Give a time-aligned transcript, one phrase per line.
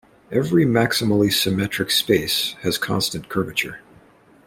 [0.31, 3.81] Every maximally symmetric space has constant curvature.